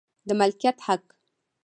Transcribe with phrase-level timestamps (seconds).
[0.27, 1.03] د مالکیت حق